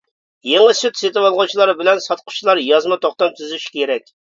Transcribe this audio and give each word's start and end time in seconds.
يېڭى 0.51 0.71
سۈت 0.79 1.01
سېتىۋالغۇچىلار 1.01 1.75
بىلەن 1.85 2.03
ساتقۇچىلار 2.09 2.67
يازما 2.73 3.03
توختام 3.07 3.41
تۈزۈشى 3.41 3.77
كېرەك. 3.81 4.15